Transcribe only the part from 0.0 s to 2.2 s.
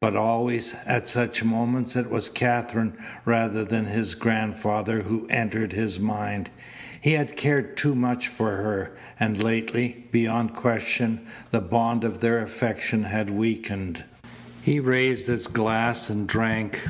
But always at such moments it